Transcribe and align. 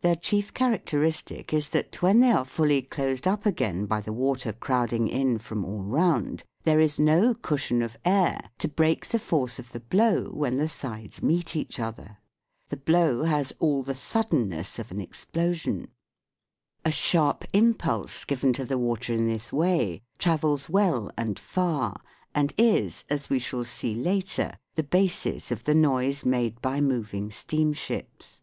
Their 0.00 0.16
chief 0.16 0.52
characteristic 0.52 1.54
is 1.54 1.68
that, 1.68 2.02
when 2.02 2.18
they 2.18 2.32
are 2.32 2.44
fully 2.44 2.82
closed 2.82 3.28
up 3.28 3.46
again 3.46 3.86
by 3.86 4.00
the 4.00 4.12
water 4.12 4.52
crowding 4.52 5.06
in 5.06 5.38
from 5.38 5.64
all 5.64 5.84
round, 5.84 6.42
there 6.64 6.80
is 6.80 6.98
no 6.98 7.32
cushion 7.32 7.80
of 7.80 7.96
air 8.04 8.50
to 8.58 8.66
break 8.66 9.06
the 9.06 9.20
force 9.20 9.60
of 9.60 9.70
the 9.70 9.78
blow 9.78 10.30
when 10.34 10.56
the 10.56 10.66
sides 10.66 11.22
meet 11.22 11.54
each 11.54 11.78
other. 11.78 12.18
The 12.70 12.76
blow 12.76 13.22
has 13.22 13.52
all 13.60 13.84
the 13.84 13.94
suddenness 13.94 14.80
of 14.80 14.90
134 14.90 15.28
THE 15.32 15.38
WORLD 15.46 15.50
OF 15.54 15.60
SOUND 15.60 15.74
an 15.76 15.78
explosion. 15.78 15.92
A 16.84 16.90
sharp 16.90 17.44
impulse 17.52 18.24
given 18.24 18.52
to 18.54 18.64
the 18.64 18.78
water 18.78 19.12
in 19.14 19.28
this 19.28 19.52
way 19.52 20.02
travels 20.18 20.68
well 20.68 21.12
and 21.16 21.38
far 21.38 22.00
and 22.34 22.52
is, 22.58 23.04
as 23.08 23.30
we 23.30 23.38
shall 23.38 23.62
see 23.62 23.94
later, 23.94 24.54
the 24.74 24.82
basis 24.82 25.52
of 25.52 25.62
the 25.62 25.74
noise 25.76 26.24
made 26.24 26.60
by 26.60 26.80
moving 26.80 27.30
steamships. 27.30 28.42